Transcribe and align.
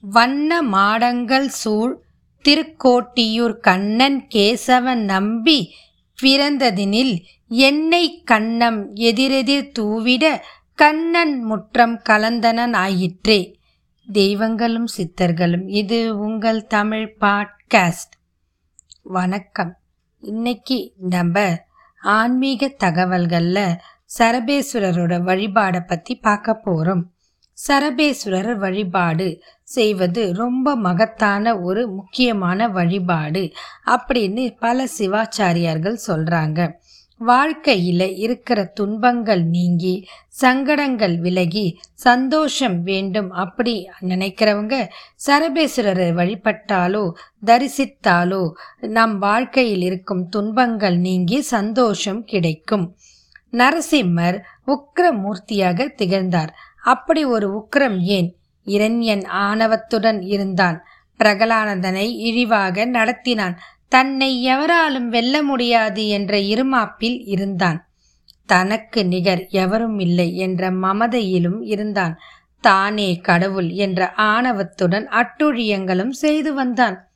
வண்ண 0.00 0.62
மாடங்கள் 0.62 1.46
சூழ் 1.46 2.00
திருக்கோட்டியூர் 2.48 3.52
கண்ணன் 3.52 4.26
கேசவன் 4.34 5.04
நம்பி 5.04 5.74
பிறந்ததினில் 6.22 7.24
என்னை 7.48 8.22
கண்ணம் 8.30 8.92
எதிரெதிர் 8.92 9.72
தூவிட 9.72 10.44
கண்ணன் 10.74 11.42
முற்றம் 11.42 12.00
கலந்தனன் 12.08 12.74
ஆயிற்றே. 12.76 13.58
தெய்வங்களும் 14.12 14.86
சித்தர்களும் 14.96 15.68
இது 15.68 16.18
உங்கள் 16.18 16.66
தமிழ் 16.66 17.16
பாட்காஸ்ட். 17.20 18.14
வணக்கம். 19.02 19.76
இன்னைக்கு 20.20 20.92
நம்ம 20.96 21.64
ஆன்மீக 22.02 22.68
தகவல்களில் 22.68 23.76
சரபேஸ்வரரோட 24.18 25.14
வழிபாடை 25.20 25.80
பற்றி 25.86 26.14
பார்க்க 26.14 26.54
போகிறோம் 26.54 27.15
சரபேஸ்வரர் 27.58 28.58
வழிபாடு 28.58 29.28
செய்வது 29.68 30.32
ரொம்ப 30.32 30.76
மகத்தான 30.76 31.54
ஒரு 31.60 31.82
முக்கியமான 31.88 32.68
வழிபாடு 32.68 33.42
அப்படின்னு 33.86 34.44
பல 34.58 34.86
சிவாச்சாரியார்கள் 34.98 36.04
சொல்கிறாங்க 36.06 36.60
வாழ்க்கையில் 37.20 38.06
இருக்கிற 38.16 38.64
துன்பங்கள் 38.74 39.42
நீங்கி 39.46 39.92
சங்கடங்கள் 40.28 41.14
விலகி 41.18 41.64
சந்தோஷம் 41.94 42.82
வேண்டும் 42.82 43.30
அப்படி 43.30 43.74
நினைக்கிறவங்க 44.08 44.76
சரபேஸ்வரரை 45.26 46.08
வழிபட்டாலோ 46.12 47.04
தரிசித்தாலோ 47.46 48.42
நம் 48.88 49.18
வாழ்க்கையில் 49.18 49.82
இருக்கும் 49.82 50.28
துன்பங்கள் 50.28 50.98
நீங்கி 50.98 51.42
சந்தோஷம் 51.42 52.24
கிடைக்கும். 52.24 52.86
நரசிம்மர் 53.52 54.38
உக்கிரமூர்த்தியாக 54.66 55.88
திகழ்ந்தார். 55.94 56.52
அப்படி 56.86 57.24
ஒரு 57.24 57.48
உக்கிரம் 57.56 58.00
ஏன்? 58.00 58.36
இரண்யன் 58.66 59.26
ஆணவத்துடன் 59.26 60.22
இருந்தான். 60.22 60.82
பிரகலானந்தனை 61.18 62.16
இழிவாக 62.16 62.86
நடத்தினான். 62.86 63.56
தன்னை 63.88 64.42
எவராலும் 64.42 65.08
வெல்ல 65.08 65.42
முடியாது 65.42 66.08
என்ற 66.08 66.38
இருமாப்பில் 66.38 67.24
இருந்தான். 67.24 67.88
தனக்கு 68.46 69.06
நிகர் 69.06 69.46
எவரும் 69.48 69.98
இல்லை 69.98 70.36
என்ற 70.36 70.70
மமதையிலும் 70.70 71.60
இருந்தான். 71.60 72.18
தானே 72.60 73.16
கடவுள் 73.16 73.70
என்ற 73.70 74.12
ஆணவத்துடன் 74.12 75.08
அட்டுழியங்களும் 75.08 76.14
செய்து 76.24 76.54
வந்தான். 76.54 77.08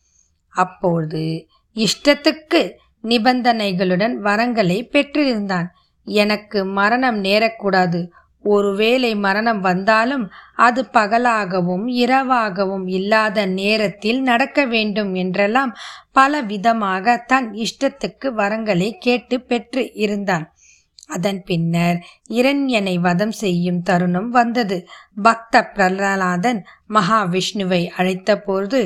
அப்பொழுது 0.49 1.47
இஷ்டத்துக்கு 1.75 2.73
நிபந்தனைகளுடன் 3.05 4.15
வரங்களை 4.25 4.89
பெற்றிருந்தான். 4.89 5.67
எனக்கு 6.05 6.65
மரணம் 6.65 7.25
நேரக்கூடாது. 7.25 8.09
ஒருவேளை 8.45 9.15
மரணம் 9.17 9.61
வந்தாலும் 9.61 10.31
அது 10.55 10.83
பகலாகவும் 10.93 11.87
இரவாகவும் 11.87 12.87
இல்லாத 12.89 13.47
நேரத்தில் 13.47 14.21
நடக்க 14.23 14.67
வேண்டும் 14.67 15.15
என்றெல்லாம் 15.15 15.77
பல 16.13 16.43
விதமாக 16.43 17.17
தன் 17.27 17.53
இஷ்டத்துக்கு 17.55 18.29
வரங்களை 18.35 18.91
கேட்டு 18.99 19.41
பெற்று 19.41 19.93
இருந்தான். 19.95 20.47
அதன் 21.11 21.41
பின்னர் 21.45 21.99
இரண்யனை 22.31 22.95
வதம் 23.01 23.35
செய்யும் 23.43 23.81
தருணம் 23.83 24.31
வந்தது. 24.31 24.77
பக்த 25.23 25.63
பிரகலாதன் 25.69 26.61
மகாவிஷ்ணுவை 26.95 27.81
அழைத்தபோது 27.97 28.79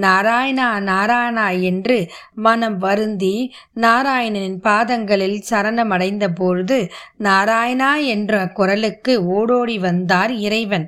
நாராயணா 0.00 0.68
நாராயணா 0.90 1.46
என்று 1.62 1.98
மனம் 2.46 2.78
வருந்தி 2.78 3.34
நாராயணனின் 3.80 4.60
பாதங்களில் 4.60 5.38
சரணமடைந்த 5.50 6.28
பொழுது 6.32 6.78
நாராயணா 7.20 7.90
என்ற 8.06 8.46
குரலுக்கு 8.52 9.14
ஓடோடி 9.36 9.78
வந்தார் 9.78 10.34
இறைவன். 10.46 10.86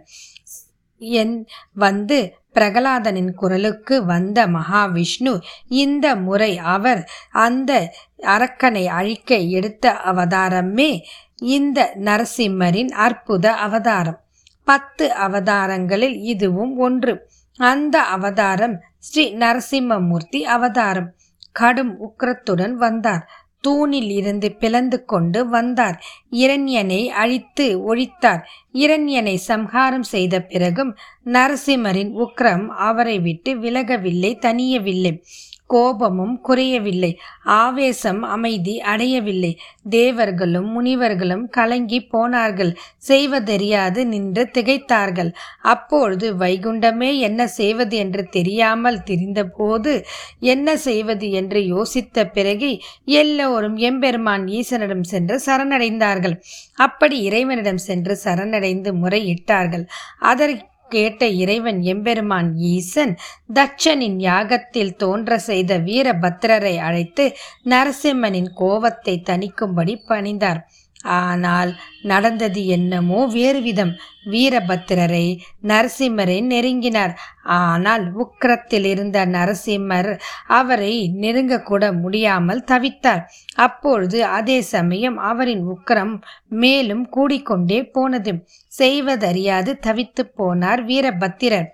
என் 1.01 1.36
வந்து 1.75 2.19
பிரகலாதனின் 2.55 3.33
குரலுக்கு 3.33 4.05
வந்த 4.05 4.47
மகாவிஷ்ணு 4.47 5.41
இந்த 5.69 6.16
முறை 6.16 6.58
அவர் 6.58 7.11
அந்த 7.33 7.94
அரக்கனை 8.22 8.86
அழிக்க 8.86 9.36
எடுத்த 9.36 9.96
அவதாரமே 10.05 11.01
இந்த 11.36 11.92
நரசிம்மரின் 12.01 12.89
அற்புத 12.89 13.52
அவதாரம். 13.52 14.20
பத்து 14.64 15.08
அவதாரங்களில் 15.08 16.17
இதுவும் 16.23 16.77
ஒன்று. 16.77 17.29
அந்த 17.56 18.02
அவதாரம் 18.02 18.80
ஸ்ரீ 18.98 19.36
நரசிம்மமூர்த்தி 19.36 20.40
அவதாரம். 20.40 21.14
கடும் 21.52 21.96
உக்கிரத்துடன் 22.00 22.70
வந்தார். 22.70 23.29
தூணில் 23.67 24.11
இருந்து 24.11 24.48
பிளந்து 24.52 24.98
கொண்டு 25.05 25.41
வந்தார். 25.48 25.97
இரண்யனை 26.42 27.01
அழித்து 27.23 27.67
ஒழித்தார். 27.89 28.42
இரண்யனை 28.75 29.35
சம்ஹாரம் 29.51 30.07
செய்த 30.13 30.41
பிறகும் 30.42 30.92
நரசிம்மரின் 31.36 32.13
உக்ரம் 32.24 32.67
அவரை 32.89 33.17
விட்டு 33.19 33.51
விலகவில்லை 33.61 34.33
தனியவில்லை. 34.39 35.13
கோபமும் 35.74 36.35
குறையவில்லை. 36.40 37.11
ஆவேசம் 37.61 38.23
அமைதி 38.35 38.74
அடையவில்லை. 38.92 39.52
தேவர்களும் 39.90 40.68
முனிவர்களும் 40.74 41.45
கலங்கி 41.48 42.01
போனார்கள். 42.05 42.73
செய்வதறியாது 43.11 44.01
நின்று 44.07 44.45
திகைத்தார்கள். 44.52 45.30
அப்பொழுது 45.73 46.29
வைகுண்டமே 46.36 47.11
என்ன 47.20 47.40
செய்வது 47.58 47.96
என்று 47.96 48.24
தெரியாமல் 48.29 49.01
திரிந்தபோது 49.11 49.95
என்ன 50.55 50.77
செய்வது 50.86 51.29
என்று 51.30 51.62
யோசித்த 51.74 52.27
பிறகு 52.33 52.70
எல்லோரும் 53.20 53.77
எம்பெருமான் 53.91 54.46
ஈசனிடம் 54.58 55.06
சென்று 55.12 55.36
சரணடைந்தார்கள். 55.46 56.36
அப்படி 56.79 57.18
இறைவனிடம் 57.23 57.83
சென்று 57.89 58.14
சரணடைந்து 58.24 58.92
முறையிட்டார்கள். 59.02 59.85
அதற்கு 60.33 60.73
கேட்ட 60.94 61.27
இறைவன் 61.42 61.80
எம்பெருமான் 61.92 62.50
ஈசன் 62.74 63.14
தட்சனின் 63.56 64.18
யாகத்தில் 64.28 64.94
தோன்ற 64.96 65.38
செய்த 65.48 65.78
வீரபத்திரரை 65.88 66.77
அழைத்து 66.88 67.27
நரசிம்மனின் 67.70 68.50
கோபத்தை 68.62 69.16
தணிக்கும்படி 69.30 69.96
பணிந்தார். 70.10 70.62
ஆனால் 71.18 71.72
நடந்தது 72.13 72.63
என்னமோ 72.77 73.20
வேறு 73.37 73.61
விதம் 73.67 73.92
வீரபத்திரரை 74.33 75.27
நரசிம்மரை 75.70 76.37
நெருங்கினார். 76.53 77.15
ஆனால் 77.57 78.05
உக்கிரத்தில் 78.23 78.87
இருந்த 78.91 79.19
நரசிம்மர் 79.27 80.11
அவரை 80.59 80.92
நெருங்கக்கூட 81.23 81.85
முடியாமல் 82.03 82.63
தவித்தார். 82.70 83.25
அப்பொழுது 83.67 84.20
அதே 84.37 84.59
சமயம் 84.75 85.19
அவரின் 85.31 85.65
உக்கிரம் 85.75 86.15
மேலும் 86.63 87.05
கூடிக்கொண்டே 87.17 87.81
போனது. 87.97 88.33
செய்வதறியாது 88.73 89.73
தவித்து 89.86 90.23
போனார் 90.39 90.83
வீரபத்திரர். 90.85 91.69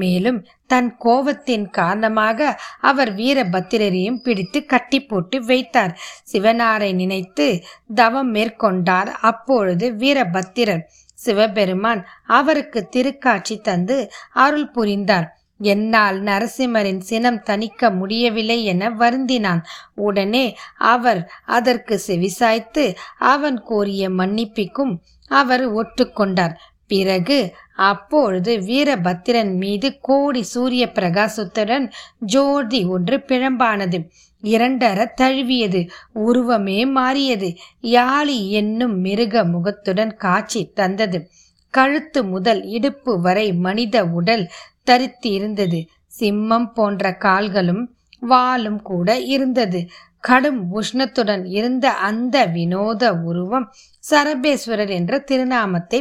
மேலும் 0.00 0.40
தன் 0.66 0.90
கோபத்தின் 1.04 1.64
காரணமாக 1.70 2.40
அவர் 2.80 3.10
வீரபத்திரரையும் 3.14 4.20
பிடித்து 4.24 4.58
கட்டி 4.64 4.98
போட்டு 5.00 5.36
வைத்தார். 5.44 5.92
சிவனாரை 6.32 6.90
நினைத்து 7.00 7.46
தவம் 7.94 8.30
மேற்கொண்டார். 8.34 9.10
அப்பொழுது 9.30 9.71
வீரபத்திரர் 9.76 10.88
சிவபெருமான் 11.14 12.06
அவருக்கு 12.26 12.88
திருக்காட்சி 12.96 13.60
தந்து 13.60 14.10
அருள் 14.32 14.70
புரிந்தார். 14.70 15.36
என்னால் 15.58 16.22
நரசிம்மரின் 16.22 16.98
சினம் 16.98 17.42
தணிக்க 17.42 17.90
முடியவில்லை 17.90 18.64
என 18.64 18.90
வருந்தினான். 18.90 19.60
உடனே 19.94 20.56
அவர் 20.76 21.30
அதற்கு 21.46 22.00
செவிசாய்த்து 22.06 22.94
அவன் 23.18 23.62
கோரிய 23.62 24.08
மன்னிப்பிக்கும் 24.08 24.96
அவர் 25.28 25.74
ஒட்டுக்கொண்டார். 25.74 26.54
பிறகு 26.92 27.38
அப்பொழுது 27.88 28.52
வீரபத்திரன் 28.60 29.52
மீது 29.56 29.88
கோடி 30.00 30.42
சூரிய 30.42 30.84
பிரகாசத்துடன் 30.94 31.86
ஜோதி 32.18 32.80
ஒன்று 32.86 33.16
பிழம்பானது. 33.28 33.98
இரண்டற 34.42 35.06
தழுவியது. 35.14 35.80
உருவமே 36.26 36.78
மாறியது. 36.90 37.48
யாழி 37.92 38.38
என்னும் 38.50 38.96
மிருக 38.98 39.44
முகத்துடன் 39.44 40.12
காட்சி 40.16 40.62
தந்தது. 40.74 41.20
கழுத்து 41.74 42.20
முதல் 42.24 42.62
இடுப்பு 42.68 43.12
வரை 43.20 43.46
மனித 43.60 44.04
உடல் 44.18 44.44
தரித்து 44.84 45.30
இருந்தது 45.30 45.80
சிம்மம் 46.20 46.68
போன்ற 46.74 47.12
கால்களும் 47.16 47.84
வாலும் 48.22 48.80
கூட 48.82 49.08
இருந்தது. 49.34 49.80
கடும் 50.22 50.60
உஷ்ணத்துடன் 50.80 51.44
இருந்த 51.50 51.86
அந்த 51.90 52.46
வினோத 52.46 53.12
உருவம் 53.24 53.66
சரபேஸ்வரர் 54.10 54.88
என்ற 54.88 55.18
திருநாமத்தை 55.18 56.00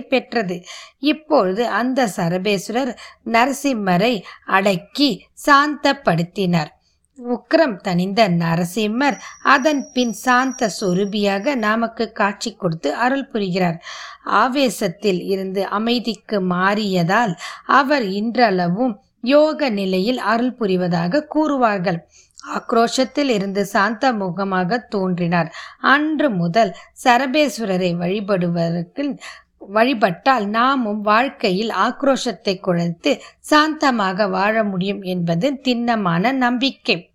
இப்பொழுது 0.99 1.67
அந்த 1.67 2.09
சரபேஸ்வரர் 2.17 2.91
நரசிம்மரை 3.31 4.13
அடக்கி 4.45 5.09
சாந்தப்படுத்தினார். 5.47 6.71
உக்ரம் 7.19 7.75
தனிந்த 7.75 8.21
நரசிம்மர் 8.29 9.17
அதன் 9.43 9.81
பின் 9.93 10.13
சாந்த 10.13 10.69
சொரூபியாக 10.79 11.55
நமக்கு 11.55 12.11
காட்சி 12.11 12.51
கொடுத்து 12.55 12.95
அருள் 12.95 13.27
புரிகிறார். 13.27 13.77
ஆவேசத்தில் 14.23 15.21
இருந்து 15.23 15.63
அமைதிக்கு 15.79 16.39
மாறியதால் 16.49 17.33
அவர் 17.65 18.03
இன்றளவும் 18.03 18.99
யோக 19.23 19.69
நிலையில் 19.69 20.17
அருள் 20.17 20.55
புரிவதாக 20.55 21.25
கூறுவார்கள். 21.35 21.99
ஆக்ரோஷத்தில் 22.47 23.29
இருந்து 23.29 23.65
சாந்த 23.65 24.13
முகமாக 24.13 24.77
தோன்றினார். 24.77 25.53
அன்று 25.79 26.29
முதல் 26.29 26.75
சரபேஸ்வரரை 27.03 27.91
வழிபடுவதற்கு 27.95 29.19
வழிபட்டால் 29.59 30.45
நாமும் 30.45 31.01
வாழ்க்கையில் 31.01 31.69
ஆக்ரோஷத்தை 31.69 32.59
குறைத்து 32.59 33.21
சாந்தமாக 33.49 34.29
வாழ 34.29 34.63
முடியும் 34.63 35.01
என்பது 35.01 35.59
திண்ணமான 35.59 36.31
நம்பிக்கை. 36.31 37.09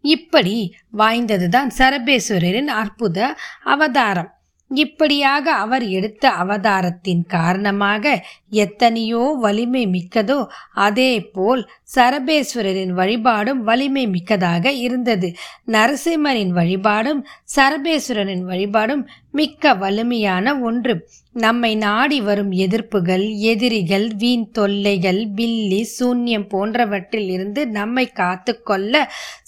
இப்படி 0.00 0.74
வாய்ந்ததுதான் 0.98 1.70
சரபேஸ்வரரின் 1.78 2.66
அற்புத 2.66 3.36
அவதாரம். 3.64 4.37
இப்படியாக 4.70 5.52
அவர் 5.52 5.88
எடுத்த 5.88 6.30
அவதாரத்தின் 6.30 7.22
காரணமாக 7.26 8.24
எத்தனையோ 8.50 9.36
வலிமை 9.40 9.86
மிக்கதோ 9.86 10.46
அதே 10.72 11.20
போல் 11.30 11.70
சரபேஸ்வரரின் 11.96 12.92
வழிபாடும் 12.92 13.62
வலிமை 13.62 14.06
மிக்கதாக 14.06 14.72
இருந்தது. 14.72 15.34
நரசிம்மரின் 15.66 16.50
வழிபாடும் 16.50 17.26
சரபேஸ்வரனின் 17.56 18.44
வழிபாடும் 18.44 19.08
மிக்க 19.38 19.72
வலிமையான 19.74 20.54
ஒன்று. 20.68 20.94
நம்மை 21.36 21.70
நாடி 21.82 22.18
வரும் 22.28 22.52
எதிர்ப்புகள் 22.64 23.24
எதிரிகள் 23.50 24.06
வீண் 24.22 24.46
தொல்லைகள் 24.56 25.20
பில்லி 25.36 25.80
சூன்யம் 25.98 26.48
போன்றவற்றில் 26.48 27.28
இருந்து 27.28 27.62
நம்மை 27.78 28.06
காத்து 28.20 28.54
கொள்ள 28.62 28.94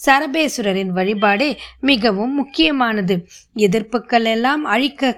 சரபேஸ்வரரின் 0.05 0.93
வழிபாடே 0.99 1.49
மிகவும் 1.91 2.33
முக்கியமானது. 2.33 3.17
எதிர்ப்புகள் 3.57 4.29
எல்லாம் 4.35 4.63
அழிக்க 4.75 5.13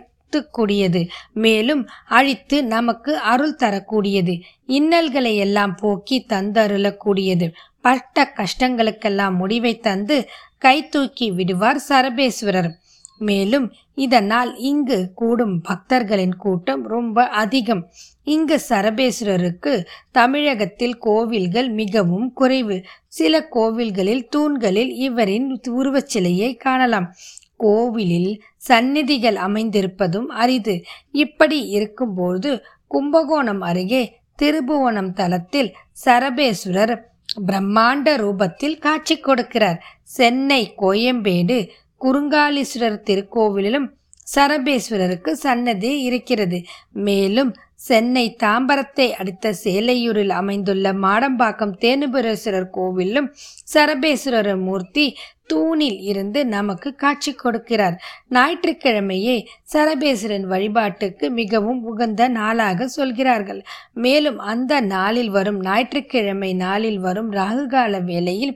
கூடியது 0.51 1.01
மேலும் 1.43 1.81
அழித்து 2.17 2.57
நமக்கு 2.65 3.11
அருள் 3.31 3.59
தரக்கூடியது. 3.63 4.33
இன்னல்களை 4.77 5.33
எல்லாம் 5.45 5.75
போக்கி 5.81 6.17
தந்தருளக்கூடியது. 6.33 7.47
பட்ட 7.85 8.25
கஷ்டங்களுக்கெல்லாம் 8.39 9.35
முடிவை 9.41 9.73
தந்து 9.87 10.17
கை 10.65 10.77
தூக்கி 10.89 11.27
விடுவார் 11.31 11.79
சரபேஸ்வரர் 11.89 12.69
மேலும் 13.17 13.71
இதனால் 13.93 14.57
இங்கு 14.57 15.11
கூடும் 15.15 15.61
பக்தர்களின் 15.61 16.35
கூட்டம் 16.35 16.87
ரொம்ப 16.87 17.27
அதிகம். 17.27 17.91
இங்கு 18.23 18.61
சரபேஸ்வரருக்கு 18.69 19.85
தமிழகத்தில் 20.11 20.97
கோவில்கள் 20.97 21.69
மிகவும் 21.69 22.33
குறைவு. 22.33 22.83
சில 23.07 23.47
கோவில்களில் 23.51 24.27
தூண்களில் 24.27 24.93
இவரின் 24.93 25.59
உருவச்சிலையை 25.67 26.57
காணலாம். 26.57 27.13
கோவிலில் 27.55 28.41
சந்நிதிகள் 28.57 29.35
அமைந்திருப்பதும் 29.35 30.25
அரிது. 30.25 30.83
இப்படி 31.11 31.67
இருக்கும்போது 31.67 32.65
கும்பகோணம் 32.87 33.61
அருகே 33.61 34.17
திருபுவனம் 34.41 35.13
தலத்தில் 35.13 35.75
சரபேஸ்வரர் 36.05 36.99
பிரம்மாண்ட 37.47 38.15
ரூபத்தில் 38.15 38.77
காட்சி 38.77 39.19
கொடுக்கிறார். 39.19 39.79
சென்னை 40.03 40.73
கோயம்பேடு 40.77 41.69
குறுங்காலீஸ்வரர் 42.03 43.03
திருக்கோவிலிலும் 43.09 43.87
சரபேஸ்வரருக்கு 44.35 45.31
சன்னதி 45.31 46.01
இருக்கிறது. 46.01 46.63
மேலும் 46.91 47.55
சென்னை 47.87 48.25
தாம்பரத்தை 48.43 49.07
அடுத்த 49.21 49.53
சேலையூரில் 49.63 50.33
அமைந்துள்ள 50.39 50.93
மாடம்பாக்கம் 51.05 51.73
தேனுபுரேஸ்வரர் 51.83 52.73
கோவிலும் 52.77 53.29
சரபேஸ்வரர் 53.73 54.59
மூர்த்தி 54.67 55.05
தூணில் 55.51 55.97
இருந்து 56.01 56.39
நமக்கு 56.45 56.89
காட்சி 56.95 57.31
கொடுக்கிறார். 57.35 57.95
ஞாயிற்றுக்கிழமையே 58.29 59.35
சரபேஸ்வரன் 59.73 60.45
வழிபாட்டுக்கு 60.53 61.25
மிகவும் 61.31 61.81
உகந்த 61.83 62.27
நாளாக 62.37 62.87
சொல்கிறார்கள். 62.87 63.61
மேலும் 63.93 64.39
அந்த 64.51 64.79
நாளில் 64.93 65.29
வரும் 65.29 65.59
ஞாயிற்றுக்கிழமை 65.61 66.51
நாளில் 66.53 66.99
வரும் 66.99 67.31
ராகுகால 67.31 68.03
வேளையில் 68.03 68.53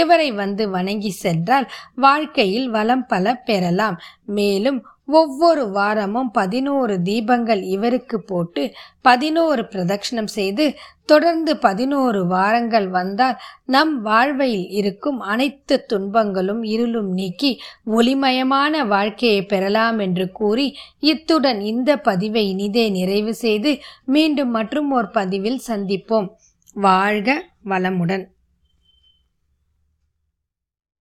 இவரை 0.00 0.28
வந்து 0.32 0.66
வணங்கி 0.76 1.12
சென்றால் 1.24 1.68
வாழ்க்கையில் 2.06 2.70
வளம் 2.70 3.06
பல 3.06 3.34
பெறலாம். 3.48 3.98
மேலும் 4.38 4.80
ஒவ்வொரு 5.08 5.70
வாரமும் 5.70 6.30
பதினோரு 6.30 6.94
தீபங்கள் 7.04 7.62
இவருக்கு 7.62 8.20
போட்டு 8.20 8.62
பதினோரு 9.00 9.62
பிரதட்சணம் 9.62 10.30
செய்து 10.30 10.76
தொடர்ந்து 11.04 11.56
பதினோரு 11.56 12.26
வாரங்கள் 12.26 12.88
வந்தால் 12.88 13.36
நம் 13.66 14.02
வாழ்வையில் 14.02 14.68
இருக்கும் 14.70 15.20
அனைத்து 15.20 15.76
துன்பங்களும் 15.86 16.62
இருளும் 16.62 17.10
நீக்கி 17.12 17.52
ஒளிமயமான 17.90 18.86
வாழ்க்கையை 18.86 19.42
பெறலாம் 19.46 19.98
என்று 19.98 20.32
கூறி 20.32 20.76
இத்துடன் 21.00 21.60
இந்த 21.60 21.96
பதிவை 21.96 22.48
இனிதே 22.48 22.90
நிறைவு 22.90 23.34
செய்து 23.34 23.72
மீண்டும் 24.04 24.50
மற்றும் 24.50 24.90
ஒரு 24.90 25.10
பதிவில் 25.10 25.60
சந்திப்போம். 25.68 26.28
வாழ்க 26.76 27.44
வளமுடன். 27.68 28.26